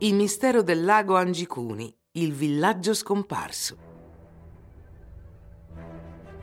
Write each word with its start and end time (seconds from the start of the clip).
Il 0.00 0.12
mistero 0.12 0.62
del 0.62 0.84
lago 0.84 1.16
Angicuni, 1.16 1.90
il 2.12 2.34
villaggio 2.34 2.92
scomparso. 2.92 3.78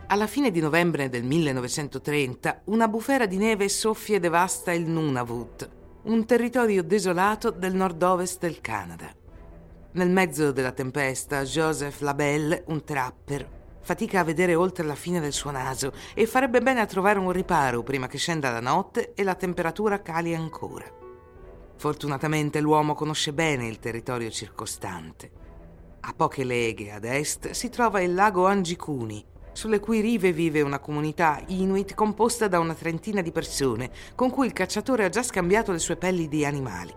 Alla 0.08 0.26
fine 0.26 0.50
di 0.50 0.60
novembre 0.60 1.08
del 1.08 1.24
1930, 1.24 2.64
una 2.66 2.88
bufera 2.88 3.28
di 3.28 3.38
neve 3.38 3.70
soffia 3.70 4.16
e 4.16 4.20
devasta 4.20 4.72
il 4.72 4.88
Nunavut, 4.88 5.70
un 6.06 6.26
territorio 6.26 6.84
desolato 6.84 7.52
del 7.52 7.76
nord-ovest 7.76 8.40
del 8.40 8.60
Canada. 8.60 9.14
Nel 9.92 10.10
mezzo 10.10 10.52
della 10.52 10.72
tempesta, 10.72 11.44
Joseph 11.44 12.00
Labelle, 12.00 12.64
un 12.70 12.84
trapper, 12.84 13.48
fatica 13.82 14.22
a 14.22 14.24
vedere 14.24 14.56
oltre 14.56 14.84
la 14.84 14.96
fine 14.96 15.20
del 15.20 15.32
suo 15.32 15.52
naso 15.52 15.94
e 16.16 16.26
farebbe 16.26 16.60
bene 16.62 16.82
a 16.82 16.88
trovare 16.88 17.20
un 17.20 17.32
riparo 17.32 17.84
prima 17.84 18.08
che 18.08 18.18
scenda 18.18 18.50
la 18.50 18.62
notte 18.62 19.14
e 19.14 19.22
la 19.22 19.36
temperatura 19.36 20.02
cali 20.02 20.34
ancora. 20.34 21.02
Fortunatamente 21.84 22.62
l'uomo 22.62 22.94
conosce 22.94 23.34
bene 23.34 23.68
il 23.68 23.78
territorio 23.78 24.30
circostante. 24.30 25.32
A 26.00 26.14
poche 26.16 26.46
leghe 26.46 26.94
ad 26.94 27.04
est 27.04 27.50
si 27.50 27.68
trova 27.68 28.00
il 28.00 28.14
lago 28.14 28.46
Angicuni, 28.46 29.22
sulle 29.52 29.82
cui 29.82 30.00
rive 30.00 30.32
vive 30.32 30.62
una 30.62 30.80
comunità 30.80 31.44
inuit 31.48 31.94
composta 31.94 32.48
da 32.48 32.60
una 32.60 32.74
trentina 32.74 33.20
di 33.20 33.34
persone, 33.34 33.92
con 34.16 34.30
cui 34.30 34.46
il 34.46 34.54
cacciatore 34.54 35.04
ha 35.04 35.10
già 35.10 35.24
scambiato 35.24 35.74
le 35.74 35.80
sue 35.80 35.98
pelli 35.98 36.30
di 36.30 36.46
animali. 36.46 36.96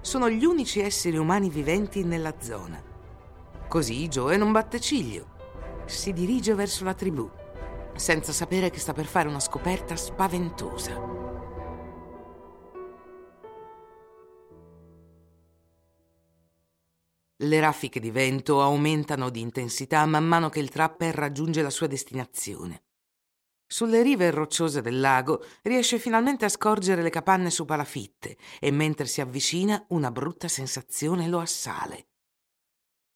Sono 0.00 0.28
gli 0.28 0.44
unici 0.44 0.80
esseri 0.80 1.16
umani 1.16 1.48
viventi 1.48 2.02
nella 2.02 2.34
zona. 2.40 2.82
Così 3.68 4.08
Joe 4.08 4.36
non 4.36 4.50
batte 4.50 4.80
ciglio. 4.80 5.26
Si 5.84 6.12
dirige 6.12 6.54
verso 6.54 6.82
la 6.82 6.94
tribù, 6.94 7.30
senza 7.94 8.32
sapere 8.32 8.68
che 8.70 8.80
sta 8.80 8.92
per 8.92 9.06
fare 9.06 9.28
una 9.28 9.38
scoperta 9.38 9.94
spaventosa. 9.94 11.31
Le 17.42 17.58
raffiche 17.58 17.98
di 17.98 18.12
vento 18.12 18.62
aumentano 18.62 19.28
di 19.28 19.40
intensità 19.40 20.06
man 20.06 20.24
mano 20.24 20.48
che 20.48 20.60
il 20.60 20.70
trapper 20.70 21.12
raggiunge 21.12 21.60
la 21.60 21.70
sua 21.70 21.88
destinazione. 21.88 22.84
Sulle 23.66 24.02
rive 24.02 24.30
rocciose 24.30 24.80
del 24.80 25.00
lago 25.00 25.44
riesce 25.62 25.98
finalmente 25.98 26.44
a 26.44 26.48
scorgere 26.48 27.02
le 27.02 27.10
capanne 27.10 27.50
su 27.50 27.64
palafitte 27.64 28.36
e 28.60 28.70
mentre 28.70 29.06
si 29.06 29.20
avvicina 29.20 29.84
una 29.88 30.12
brutta 30.12 30.46
sensazione 30.46 31.26
lo 31.26 31.40
assale. 31.40 32.10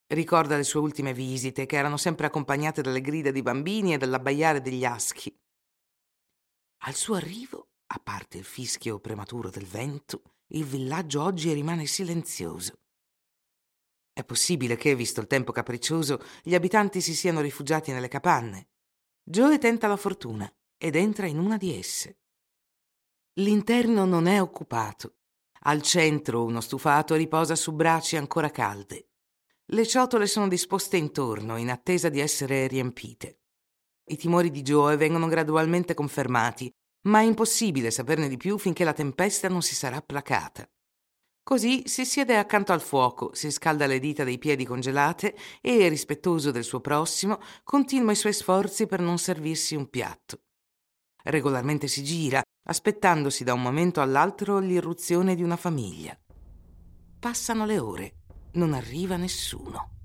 Ricorda 0.09 0.57
le 0.57 0.65
sue 0.65 0.81
ultime 0.81 1.13
visite, 1.13 1.67
che 1.67 1.77
erano 1.77 1.97
sempre 1.97 2.27
accompagnate 2.27 2.83
dalle 2.83 3.01
grida 3.01 3.31
di 3.31 3.43
bambini 3.43 3.95
e 3.95 3.99
dall'abbaiare 3.99 4.61
degli 4.61 4.85
aschi. 4.85 5.33
Al 6.79 6.95
suo 6.95 7.15
arrivo, 7.15 7.69
a 7.89 8.01
parte 8.03 8.39
il 8.39 8.45
fischio 8.45 8.99
prematuro 8.99 9.51
del 9.51 9.67
vento, 9.67 10.23
il 10.49 10.65
villaggio 10.65 11.23
oggi 11.23 11.53
rimane 11.53 11.87
silenzioso. 11.87 12.86
È 14.17 14.25
possibile 14.25 14.77
che, 14.77 14.95
visto 14.95 15.21
il 15.21 15.27
tempo 15.27 15.53
capriccioso, 15.53 16.23
gli 16.43 16.55
abitanti 16.55 17.03
si 17.03 17.15
siano 17.15 17.43
rifugiati 17.43 17.93
nelle 17.93 18.09
capanne. 18.09 18.69
Joe 19.23 19.59
tenta 19.59 19.89
la 19.89 19.99
fortuna 19.99 20.51
ed 20.79 20.97
entra 20.97 21.27
in 21.27 21.39
una 21.39 21.59
di 21.59 21.79
esse. 21.79 22.21
L'interno 23.35 24.07
non 24.07 24.27
è 24.27 24.41
occupato. 24.41 25.17
Al 25.65 25.83
centro 25.83 26.45
uno 26.45 26.63
stufato 26.63 27.15
riposa 27.15 27.55
su 27.57 27.75
braccia 27.75 28.17
ancora 28.17 28.51
calde. 28.51 29.11
Le 29.67 29.87
ciotole 29.87 30.27
sono 30.27 30.49
disposte 30.49 30.97
intorno, 30.97 31.59
in 31.59 31.69
attesa 31.69 32.09
di 32.09 32.19
essere 32.19 32.69
riempite. 32.69 33.41
I 34.07 34.17
timori 34.17 34.51
di 34.51 34.63
Joe 34.63 34.97
vengono 34.97 35.29
gradualmente 35.29 35.93
confermati, 35.93 36.73
ma 37.03 37.21
è 37.21 37.25
impossibile 37.25 37.91
saperne 37.91 38.29
di 38.29 38.39
più 38.39 38.57
finché 38.57 38.83
la 38.83 38.95
tempesta 38.95 39.51
non 39.51 39.61
si 39.61 39.75
sarà 39.75 40.01
placata. 40.01 40.67
Così 41.49 41.85
si 41.87 42.05
siede 42.05 42.37
accanto 42.37 42.73
al 42.73 42.81
fuoco, 42.81 43.33
si 43.33 43.53
scalda 43.53 43.87
le 43.87 44.01
dita 44.01 44.25
dei 44.25 44.37
piedi 44.37 44.65
congelate 44.65 45.37
e, 45.61 45.87
rispettoso 45.87 46.51
del 46.51 46.65
suo 46.65 46.81
prossimo, 46.81 47.39
continua 47.63 48.11
i 48.11 48.17
suoi 48.17 48.33
sforzi 48.33 48.89
per 48.89 48.99
non 48.99 49.17
servirsi 49.17 49.77
un 49.77 49.89
piatto. 49.89 50.41
Regolarmente 51.23 51.87
si 51.87 52.03
gira, 52.03 52.43
aspettandosi 52.65 53.45
da 53.45 53.53
un 53.53 53.63
momento 53.63 54.01
all'altro 54.01 54.59
l'irruzione 54.59 55.37
di 55.37 55.45
una 55.45 55.55
famiglia. 55.55 56.19
Passano 57.21 57.65
le 57.65 57.79
ore, 57.79 58.15
non 58.55 58.73
arriva 58.73 59.17
nessuno. 59.17 59.96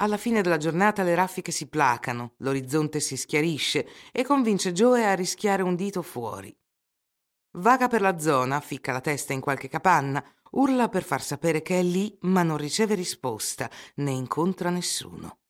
Alla 0.00 0.16
fine 0.16 0.42
della 0.42 0.58
giornata 0.58 1.02
le 1.02 1.16
raffiche 1.16 1.50
si 1.50 1.68
placano, 1.68 2.34
l'orizzonte 2.38 3.00
si 3.00 3.16
schiarisce 3.16 3.88
e 4.12 4.22
convince 4.22 4.72
Joe 4.72 5.04
a 5.04 5.14
rischiare 5.14 5.62
un 5.62 5.74
dito 5.74 6.02
fuori. 6.02 6.56
Vaga 7.58 7.88
per 7.88 8.00
la 8.00 8.16
zona, 8.18 8.60
ficca 8.60 8.92
la 8.92 9.00
testa 9.00 9.32
in 9.32 9.40
qualche 9.40 9.68
capanna, 9.68 10.24
urla 10.52 10.88
per 10.88 11.02
far 11.02 11.20
sapere 11.20 11.62
che 11.62 11.80
è 11.80 11.82
lì, 11.82 12.16
ma 12.22 12.44
non 12.44 12.58
riceve 12.58 12.94
risposta, 12.94 13.68
né 13.96 14.12
incontra 14.12 14.70
nessuno. 14.70 15.40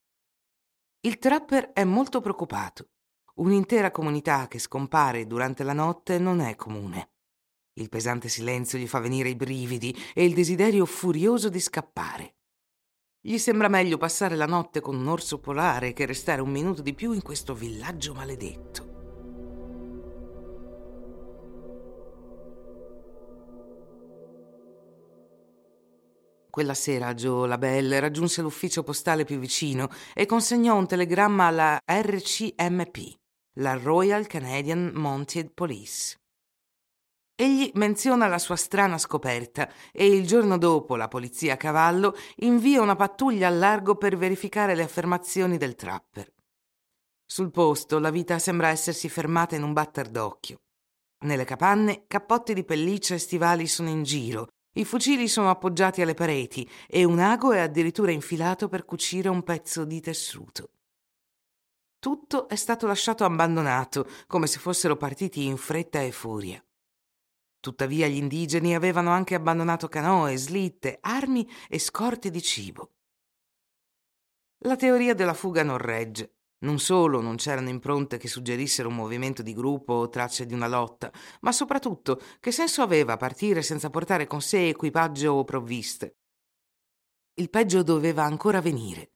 Il 1.01 1.19
trapper 1.19 1.73
è 1.73 1.85
molto 1.85 2.23
preoccupato. 2.23 2.89
Un'intera 3.35 3.91
comunità 3.91 4.49
che 4.49 4.59
scompare 4.59 5.27
durante 5.27 5.63
la 5.63 5.75
notte 5.75 6.19
non 6.19 6.41
è 6.41 6.57
comune. 6.57 7.11
Il 7.75 7.91
pesante 7.91 8.31
silenzio 8.31 8.79
gli 8.79 8.89
fa 8.89 8.99
venire 8.99 9.29
i 9.29 9.37
brividi 9.37 9.95
e 10.15 10.25
il 10.25 10.33
desiderio 10.33 10.87
furioso 10.87 11.51
di 11.51 11.61
scappare. 11.61 12.38
Gli 13.28 13.37
sembra 13.37 13.69
meglio 13.69 13.99
passare 13.99 14.37
la 14.37 14.47
notte 14.47 14.81
con 14.81 14.97
un 14.97 15.06
orso 15.06 15.39
polare 15.39 15.93
che 15.93 16.06
restare 16.06 16.41
un 16.41 16.49
minuto 16.49 16.81
di 16.81 16.94
più 16.94 17.12
in 17.12 17.21
questo 17.21 17.53
villaggio 17.53 18.15
maledetto. 18.15 18.87
Quella 26.49 26.72
sera 26.72 27.12
Joe 27.12 27.47
Labelle 27.47 28.00
raggiunse 28.00 28.41
l'ufficio 28.41 28.83
postale 28.83 29.25
più 29.25 29.38
vicino 29.38 29.91
e 30.15 30.25
consegnò 30.25 30.78
un 30.78 30.87
telegramma 30.87 31.49
alla 31.49 31.78
RCMP, 31.84 33.15
la 33.59 33.75
Royal 33.75 34.27
Canadian 34.27 34.93
Mounted 34.94 35.50
Police. 35.53 36.17
Egli 37.41 37.71
menziona 37.75 38.26
la 38.26 38.41
sua 38.41 38.56
strana 38.56 38.99
scoperta 38.99 39.71
e 39.93 40.09
il 40.09 40.26
giorno 40.26 40.59
dopo 40.59 40.97
la 40.97 41.06
polizia 41.06 41.54
a 41.54 41.56
cavallo 41.56 42.16
invia 42.38 42.82
una 42.82 42.97
pattuglia 42.97 43.47
al 43.47 43.59
largo 43.59 43.94
per 43.94 44.16
verificare 44.16 44.75
le 44.75 44.82
affermazioni 44.82 45.56
del 45.56 45.76
trapper. 45.76 46.32
Sul 47.25 47.52
posto 47.52 48.00
la 48.00 48.11
vita 48.11 48.40
sembra 48.40 48.70
essersi 48.70 49.08
fermata 49.08 49.55
in 49.55 49.62
un 49.62 49.73
batter 49.73 50.08
d'occhio. 50.08 50.62
Nelle 51.26 51.44
capanne 51.44 52.06
cappotti 52.08 52.55
di 52.55 52.64
pelliccia 52.64 53.14
e 53.14 53.19
stivali 53.19 53.69
sono 53.69 53.88
in 53.88 54.02
giro, 54.02 54.49
i 54.73 54.84
fucili 54.84 55.29
sono 55.29 55.49
appoggiati 55.49 56.02
alle 56.02 56.14
pareti 56.14 56.69
e 56.88 57.05
un 57.05 57.20
ago 57.20 57.52
è 57.52 57.61
addirittura 57.61 58.11
infilato 58.11 58.67
per 58.67 58.84
cucire 58.84 59.29
un 59.29 59.44
pezzo 59.44 59.84
di 59.84 60.00
tessuto. 60.00 60.70
Tutto 62.00 62.49
è 62.49 62.56
stato 62.56 62.88
lasciato 62.88 63.25
abbandonato, 63.25 64.08
come 64.26 64.49
se 64.49 64.58
fossero 64.58 64.96
partiti 64.96 65.44
in 65.44 65.56
fretta 65.56 66.00
e 66.00 66.11
furia. 66.11 66.61
Tuttavia 67.69 68.06
gli 68.06 68.17
indigeni 68.17 68.75
avevano 68.75 69.11
anche 69.11 69.35
abbandonato 69.35 69.88
canoe, 69.88 70.38
slitte, 70.38 70.97
armi 71.03 71.47
e 71.69 71.79
scorte 71.79 72.31
di 72.31 72.41
cibo. 72.41 72.93
La 74.65 74.75
teoria 74.75 75.12
della 75.12 75.35
fuga 75.35 75.62
non 75.62 75.76
regge. 75.76 76.37
Non 76.61 76.79
solo 76.79 77.20
non 77.20 77.37
c'erano 77.37 77.69
impronte 77.69 78.17
che 78.17 78.26
suggerissero 78.26 78.88
un 78.88 78.94
movimento 78.94 79.43
di 79.43 79.53
gruppo 79.53 79.93
o 79.93 80.09
tracce 80.09 80.47
di 80.47 80.55
una 80.55 80.67
lotta, 80.67 81.12
ma 81.43 81.53
soprattutto 81.53 82.19
che 82.41 82.53
senso 82.53 82.81
aveva 82.81 83.19
partire 83.19 83.61
senza 83.61 83.91
portare 83.91 84.26
con 84.26 84.41
sé 84.41 84.69
equipaggio 84.69 85.32
o 85.32 85.44
provviste. 85.44 86.17
Il 87.35 87.50
peggio 87.50 87.82
doveva 87.82 88.25
ancora 88.25 88.62
venire. 88.62 89.12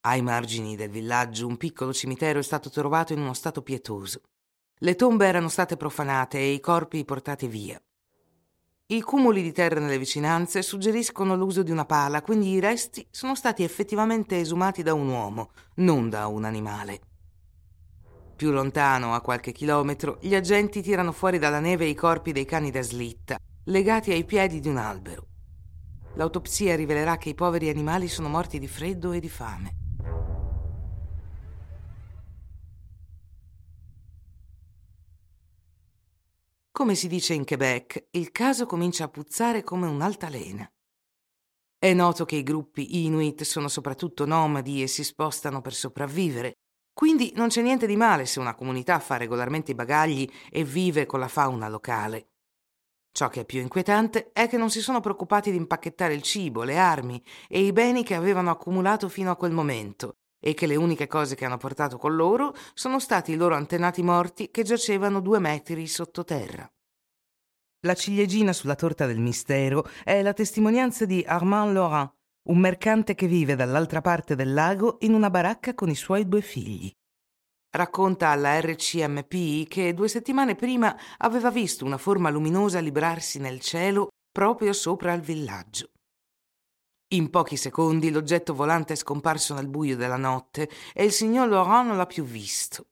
Ai 0.00 0.20
margini 0.20 0.76
del 0.76 0.90
villaggio 0.90 1.46
un 1.46 1.56
piccolo 1.56 1.94
cimitero 1.94 2.40
è 2.40 2.42
stato 2.42 2.68
trovato 2.68 3.14
in 3.14 3.20
uno 3.20 3.32
stato 3.32 3.62
pietoso. 3.62 4.20
Le 4.80 4.94
tombe 4.94 5.26
erano 5.26 5.48
state 5.48 5.76
profanate 5.76 6.38
e 6.38 6.52
i 6.52 6.60
corpi 6.60 7.04
portati 7.04 7.48
via. 7.48 7.80
I 8.86 9.02
cumuli 9.02 9.42
di 9.42 9.50
terra 9.50 9.80
nelle 9.80 9.98
vicinanze 9.98 10.62
suggeriscono 10.62 11.34
l'uso 11.34 11.64
di 11.64 11.72
una 11.72 11.84
pala, 11.84 12.22
quindi 12.22 12.50
i 12.50 12.60
resti 12.60 13.04
sono 13.10 13.34
stati 13.34 13.64
effettivamente 13.64 14.38
esumati 14.38 14.84
da 14.84 14.94
un 14.94 15.08
uomo, 15.08 15.50
non 15.76 16.08
da 16.08 16.28
un 16.28 16.44
animale. 16.44 17.00
Più 18.36 18.52
lontano, 18.52 19.14
a 19.14 19.20
qualche 19.20 19.50
chilometro, 19.50 20.18
gli 20.20 20.36
agenti 20.36 20.80
tirano 20.80 21.10
fuori 21.10 21.38
dalla 21.38 21.58
neve 21.58 21.86
i 21.86 21.94
corpi 21.94 22.30
dei 22.30 22.44
cani 22.44 22.70
da 22.70 22.82
slitta, 22.82 23.36
legati 23.64 24.12
ai 24.12 24.24
piedi 24.24 24.60
di 24.60 24.68
un 24.68 24.76
albero. 24.76 25.26
L'autopsia 26.14 26.76
rivelerà 26.76 27.16
che 27.16 27.30
i 27.30 27.34
poveri 27.34 27.68
animali 27.68 28.06
sono 28.06 28.28
morti 28.28 28.60
di 28.60 28.68
freddo 28.68 29.10
e 29.10 29.18
di 29.18 29.28
fame. 29.28 29.87
Come 36.78 36.94
si 36.94 37.08
dice 37.08 37.34
in 37.34 37.44
Quebec, 37.44 38.06
il 38.12 38.30
caso 38.30 38.64
comincia 38.64 39.02
a 39.02 39.08
puzzare 39.08 39.64
come 39.64 39.88
un'altalena. 39.88 40.64
È 41.76 41.92
noto 41.92 42.24
che 42.24 42.36
i 42.36 42.44
gruppi 42.44 43.04
Inuit 43.04 43.42
sono 43.42 43.66
soprattutto 43.66 44.24
nomadi 44.24 44.80
e 44.80 44.86
si 44.86 45.02
spostano 45.02 45.60
per 45.60 45.74
sopravvivere, 45.74 46.52
quindi 46.92 47.32
non 47.34 47.48
c'è 47.48 47.62
niente 47.62 47.88
di 47.88 47.96
male 47.96 48.26
se 48.26 48.38
una 48.38 48.54
comunità 48.54 49.00
fa 49.00 49.16
regolarmente 49.16 49.72
i 49.72 49.74
bagagli 49.74 50.30
e 50.48 50.62
vive 50.62 51.04
con 51.04 51.18
la 51.18 51.26
fauna 51.26 51.68
locale. 51.68 52.28
Ciò 53.10 53.28
che 53.28 53.40
è 53.40 53.44
più 53.44 53.60
inquietante 53.60 54.30
è 54.32 54.46
che 54.46 54.56
non 54.56 54.70
si 54.70 54.80
sono 54.80 55.00
preoccupati 55.00 55.50
di 55.50 55.56
impacchettare 55.56 56.14
il 56.14 56.22
cibo, 56.22 56.62
le 56.62 56.78
armi 56.78 57.20
e 57.48 57.60
i 57.60 57.72
beni 57.72 58.04
che 58.04 58.14
avevano 58.14 58.50
accumulato 58.50 59.08
fino 59.08 59.32
a 59.32 59.36
quel 59.36 59.50
momento, 59.50 60.18
e 60.40 60.54
che 60.54 60.66
le 60.66 60.76
uniche 60.76 61.06
cose 61.06 61.34
che 61.34 61.44
hanno 61.44 61.56
portato 61.56 61.96
con 61.98 62.14
loro 62.14 62.54
sono 62.74 62.98
stati 62.98 63.32
i 63.32 63.36
loro 63.36 63.54
antenati 63.54 64.02
morti 64.02 64.50
che 64.50 64.62
giacevano 64.62 65.20
due 65.20 65.38
metri 65.38 65.86
sottoterra. 65.86 66.70
La 67.86 67.94
ciliegina 67.94 68.52
sulla 68.52 68.74
torta 68.74 69.06
del 69.06 69.20
mistero 69.20 69.88
è 70.02 70.20
la 70.22 70.32
testimonianza 70.32 71.04
di 71.04 71.24
Armand 71.26 71.72
Laurent, 71.72 72.12
un 72.48 72.58
mercante 72.58 73.14
che 73.14 73.26
vive 73.26 73.54
dall'altra 73.54 74.00
parte 74.00 74.34
del 74.34 74.52
lago 74.52 74.96
in 75.00 75.14
una 75.14 75.30
baracca 75.30 75.74
con 75.74 75.88
i 75.88 75.94
suoi 75.94 76.26
due 76.26 76.40
figli. 76.40 76.90
Racconta 77.70 78.30
alla 78.30 78.58
RCMP 78.60 79.68
che 79.68 79.92
due 79.94 80.08
settimane 80.08 80.54
prima 80.54 80.96
aveva 81.18 81.50
visto 81.50 81.84
una 81.84 81.98
forma 81.98 82.30
luminosa 82.30 82.80
librarsi 82.80 83.38
nel 83.38 83.60
cielo 83.60 84.08
proprio 84.32 84.72
sopra 84.72 85.12
il 85.12 85.20
villaggio. 85.20 85.90
In 87.12 87.30
pochi 87.30 87.56
secondi 87.56 88.10
l'oggetto 88.10 88.52
volante 88.52 88.92
è 88.92 88.96
scomparso 88.96 89.54
nel 89.54 89.66
buio 89.66 89.96
della 89.96 90.18
notte 90.18 90.68
e 90.92 91.04
il 91.06 91.12
signor 91.12 91.48
Laurent 91.48 91.86
non 91.86 91.96
l'ha 91.96 92.04
più 92.04 92.22
visto. 92.22 92.88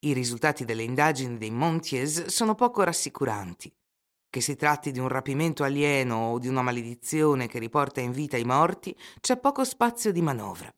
I 0.00 0.12
risultati 0.12 0.64
delle 0.64 0.82
indagini 0.82 1.38
dei 1.38 1.52
Monties 1.52 2.26
sono 2.26 2.56
poco 2.56 2.82
rassicuranti. 2.82 3.72
Che 4.28 4.40
si 4.40 4.56
tratti 4.56 4.90
di 4.90 4.98
un 4.98 5.06
rapimento 5.06 5.62
alieno 5.62 6.32
o 6.32 6.38
di 6.40 6.48
una 6.48 6.62
maledizione 6.62 7.46
che 7.46 7.60
riporta 7.60 8.00
in 8.00 8.10
vita 8.10 8.36
i 8.36 8.44
morti, 8.44 8.96
c'è 9.20 9.36
poco 9.36 9.62
spazio 9.62 10.10
di 10.10 10.20
manovra. 10.20 10.74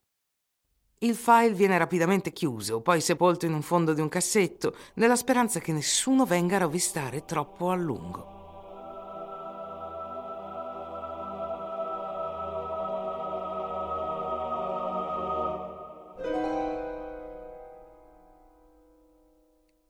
Il 0.99 1.15
file 1.15 1.55
viene 1.55 1.79
rapidamente 1.79 2.31
chiuso, 2.31 2.83
poi 2.83 3.01
sepolto 3.01 3.47
in 3.47 3.55
un 3.55 3.63
fondo 3.63 3.95
di 3.95 4.03
un 4.03 4.11
cassetto, 4.11 4.77
nella 4.97 5.17
speranza 5.17 5.61
che 5.61 5.73
nessuno 5.73 6.27
venga 6.27 6.57
a 6.57 6.61
rovistare 6.61 7.25
troppo 7.25 7.71
a 7.71 7.75
lungo. 7.75 8.40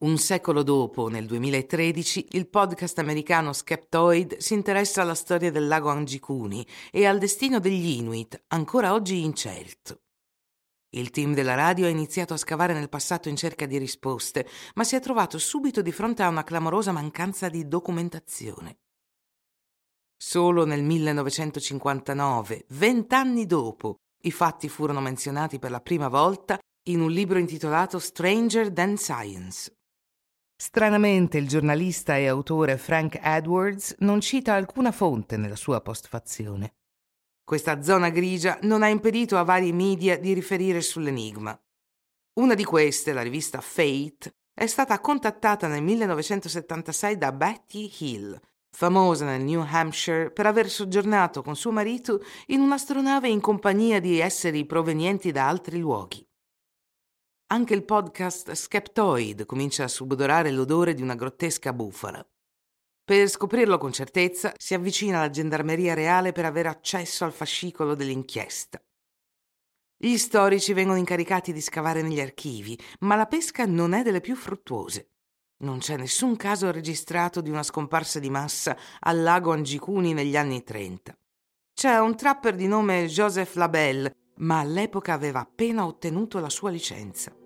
Un 0.01 0.17
secolo 0.17 0.63
dopo, 0.63 1.09
nel 1.09 1.27
2013, 1.27 2.29
il 2.31 2.49
podcast 2.49 2.97
americano 2.97 3.53
Skeptoid 3.53 4.37
si 4.37 4.55
interessa 4.55 5.03
alla 5.03 5.13
storia 5.13 5.51
del 5.51 5.67
lago 5.67 5.89
Angikuni 5.89 6.65
e 6.89 7.05
al 7.05 7.19
destino 7.19 7.59
degli 7.59 7.99
Inuit, 7.99 8.45
ancora 8.47 8.93
oggi 8.93 9.23
incerto. 9.23 10.01
Il 10.95 11.11
team 11.11 11.35
della 11.35 11.53
radio 11.53 11.85
ha 11.85 11.89
iniziato 11.89 12.33
a 12.33 12.37
scavare 12.37 12.73
nel 12.73 12.89
passato 12.89 13.29
in 13.29 13.35
cerca 13.35 13.67
di 13.67 13.77
risposte, 13.77 14.47
ma 14.73 14.83
si 14.83 14.95
è 14.95 14.99
trovato 14.99 15.37
subito 15.37 15.83
di 15.83 15.91
fronte 15.91 16.23
a 16.23 16.29
una 16.29 16.43
clamorosa 16.43 16.91
mancanza 16.91 17.47
di 17.47 17.67
documentazione. 17.67 18.79
Solo 20.17 20.65
nel 20.65 20.81
1959, 20.81 22.65
vent'anni 22.69 23.45
dopo, 23.45 23.97
i 24.23 24.31
fatti 24.31 24.67
furono 24.67 24.99
menzionati 24.99 25.59
per 25.59 25.69
la 25.69 25.79
prima 25.79 26.07
volta 26.07 26.57
in 26.89 27.01
un 27.01 27.11
libro 27.11 27.37
intitolato 27.37 27.99
Stranger 27.99 28.73
Than 28.73 28.97
Science. 28.97 29.71
Stranamente 30.63 31.39
il 31.39 31.47
giornalista 31.47 32.17
e 32.17 32.27
autore 32.27 32.77
Frank 32.77 33.17
Edwards 33.19 33.95
non 34.01 34.21
cita 34.21 34.53
alcuna 34.53 34.91
fonte 34.91 35.35
nella 35.35 35.55
sua 35.55 35.81
postfazione. 35.81 36.75
Questa 37.43 37.81
zona 37.81 38.09
grigia 38.09 38.59
non 38.61 38.83
ha 38.83 38.87
impedito 38.87 39.39
a 39.39 39.43
vari 39.43 39.73
media 39.73 40.19
di 40.19 40.33
riferire 40.33 40.81
sull'enigma. 40.81 41.59
Una 42.33 42.53
di 42.53 42.63
queste, 42.63 43.11
la 43.11 43.23
rivista 43.23 43.59
Fate, 43.59 44.35
è 44.53 44.67
stata 44.67 44.99
contattata 44.99 45.67
nel 45.67 45.81
1976 45.81 47.17
da 47.17 47.31
Betty 47.31 47.91
Hill, 47.97 48.39
famosa 48.69 49.25
nel 49.25 49.41
New 49.41 49.65
Hampshire 49.67 50.29
per 50.29 50.45
aver 50.45 50.69
soggiornato 50.69 51.41
con 51.41 51.55
suo 51.55 51.71
marito 51.71 52.23
in 52.47 52.59
un'astronave 52.59 53.27
in 53.27 53.41
compagnia 53.41 53.99
di 53.99 54.19
esseri 54.19 54.63
provenienti 54.67 55.31
da 55.31 55.47
altri 55.47 55.79
luoghi. 55.79 56.23
Anche 57.51 57.73
il 57.73 57.83
podcast 57.83 58.49
Skeptoid 58.53 59.45
comincia 59.45 59.83
a 59.83 59.89
subodorare 59.89 60.51
l'odore 60.51 60.93
di 60.93 61.01
una 61.01 61.15
grottesca 61.15 61.73
bufala. 61.73 62.25
Per 63.03 63.27
scoprirlo 63.27 63.77
con 63.77 63.91
certezza, 63.91 64.53
si 64.55 64.73
avvicina 64.73 65.17
alla 65.17 65.29
gendarmeria 65.29 65.93
reale 65.93 66.31
per 66.31 66.45
avere 66.45 66.69
accesso 66.69 67.25
al 67.25 67.33
fascicolo 67.33 67.93
dell'inchiesta. 67.93 68.81
Gli 69.97 70.15
storici 70.15 70.71
vengono 70.71 70.97
incaricati 70.97 71.51
di 71.51 71.59
scavare 71.59 72.01
negli 72.01 72.21
archivi, 72.21 72.79
ma 72.99 73.17
la 73.17 73.25
pesca 73.25 73.65
non 73.65 73.91
è 73.91 74.01
delle 74.01 74.21
più 74.21 74.37
fruttuose. 74.37 75.09
Non 75.57 75.79
c'è 75.79 75.97
nessun 75.97 76.37
caso 76.37 76.71
registrato 76.71 77.41
di 77.41 77.49
una 77.49 77.63
scomparsa 77.63 78.19
di 78.19 78.29
massa 78.29 78.77
al 79.01 79.21
lago 79.21 79.51
Angicuni 79.51 80.13
negli 80.13 80.37
anni 80.37 80.63
30. 80.63 81.17
C'è 81.73 81.99
un 81.99 82.15
trapper 82.15 82.55
di 82.55 82.67
nome 82.67 83.07
Joseph 83.07 83.55
Labelle, 83.55 84.15
ma 84.35 84.59
all'epoca 84.59 85.11
aveva 85.11 85.41
appena 85.41 85.85
ottenuto 85.85 86.39
la 86.39 86.49
sua 86.49 86.69
licenza. 86.69 87.39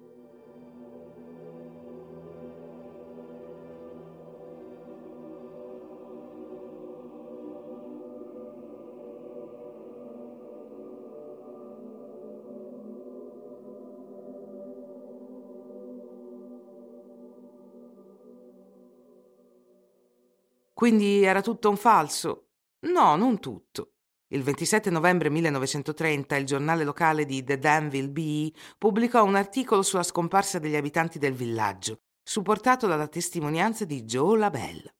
Quindi 20.75 21.23
era 21.23 21.39
tutto 21.39 21.69
un 21.69 21.77
falso? 21.77 22.49
No, 22.87 23.15
non 23.15 23.39
tutto. 23.39 23.93
Il 24.33 24.43
27 24.43 24.89
novembre 24.89 25.29
1930 25.29 26.35
il 26.35 26.45
giornale 26.45 26.83
locale 26.83 27.23
di 27.23 27.45
The 27.45 27.57
Danville 27.57 28.09
Bee 28.09 28.51
pubblicò 28.77 29.23
un 29.23 29.35
articolo 29.35 29.83
sulla 29.83 30.03
scomparsa 30.03 30.59
degli 30.59 30.75
abitanti 30.75 31.17
del 31.17 31.31
villaggio, 31.31 32.01
supportato 32.21 32.87
dalla 32.87 33.07
testimonianza 33.07 33.85
di 33.85 34.03
Joe 34.03 34.37
Labelle. 34.37 34.95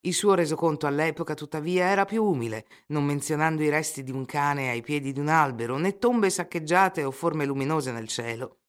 Il 0.00 0.12
suo 0.12 0.34
resoconto 0.34 0.88
all'epoca, 0.88 1.34
tuttavia, 1.34 1.84
era 1.84 2.04
più 2.04 2.24
umile, 2.24 2.66
non 2.88 3.04
menzionando 3.04 3.62
i 3.62 3.68
resti 3.68 4.02
di 4.02 4.10
un 4.10 4.24
cane 4.24 4.70
ai 4.70 4.82
piedi 4.82 5.12
di 5.12 5.20
un 5.20 5.28
albero, 5.28 5.76
né 5.76 5.98
tombe 5.98 6.30
saccheggiate 6.30 7.04
o 7.04 7.12
forme 7.12 7.44
luminose 7.44 7.92
nel 7.92 8.08
cielo. 8.08 8.62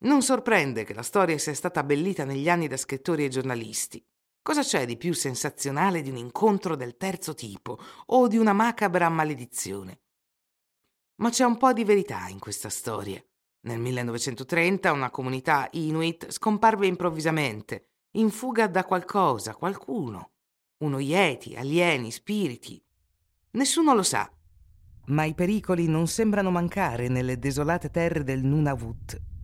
Non 0.00 0.20
sorprende 0.20 0.84
che 0.84 0.92
la 0.92 1.02
storia 1.02 1.38
sia 1.38 1.54
stata 1.54 1.80
abbellita 1.80 2.26
negli 2.26 2.50
anni 2.50 2.68
da 2.68 2.76
scrittori 2.76 3.24
e 3.24 3.28
giornalisti. 3.28 4.06
Cosa 4.46 4.62
c'è 4.62 4.86
di 4.86 4.96
più 4.96 5.12
sensazionale 5.12 6.02
di 6.02 6.10
un 6.10 6.18
incontro 6.18 6.76
del 6.76 6.96
terzo 6.96 7.34
tipo 7.34 7.80
o 8.06 8.28
di 8.28 8.36
una 8.36 8.52
macabra 8.52 9.08
maledizione? 9.08 10.02
Ma 11.16 11.30
c'è 11.30 11.44
un 11.44 11.56
po' 11.56 11.72
di 11.72 11.82
verità 11.82 12.28
in 12.28 12.38
questa 12.38 12.68
storia. 12.68 13.20
Nel 13.62 13.80
1930 13.80 14.92
una 14.92 15.10
comunità 15.10 15.66
inuit 15.72 16.30
scomparve 16.30 16.86
improvvisamente, 16.86 17.88
in 18.12 18.30
fuga 18.30 18.68
da 18.68 18.84
qualcosa, 18.84 19.56
qualcuno. 19.56 20.34
Uno 20.84 21.00
yeti, 21.00 21.56
alieni, 21.56 22.12
spiriti. 22.12 22.80
Nessuno 23.50 23.94
lo 23.94 24.04
sa. 24.04 24.30
Ma 25.06 25.24
i 25.24 25.34
pericoli 25.34 25.88
non 25.88 26.06
sembrano 26.06 26.52
mancare 26.52 27.08
nelle 27.08 27.40
desolate 27.40 27.90
terre 27.90 28.22
del 28.22 28.44
Nunavut 28.44 29.34